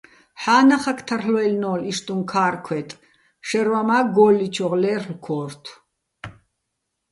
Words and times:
ჰ̦ა́ნახაკ 0.41 0.99
თარლ'ვაჲლნო́ლო̆ 1.07 1.87
იშტუჼ 1.91 2.15
ქარქვეტ, 2.31 2.89
შაჲრვაჼ 3.47 3.81
მა 3.87 3.97
გო́ლლიჩოღ 4.15 4.73
ლე́რლ'ო̆ 4.81 5.19
ქო́რთო̆. 5.25 5.73